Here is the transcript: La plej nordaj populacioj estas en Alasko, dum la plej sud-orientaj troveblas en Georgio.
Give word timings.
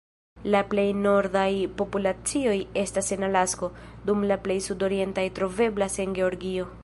La 0.53 0.59
plej 0.69 0.85
nordaj 1.01 1.51
populacioj 1.81 2.55
estas 2.85 3.13
en 3.17 3.27
Alasko, 3.29 3.71
dum 4.09 4.27
la 4.33 4.39
plej 4.47 4.59
sud-orientaj 4.71 5.31
troveblas 5.41 6.05
en 6.07 6.19
Georgio. 6.23 6.71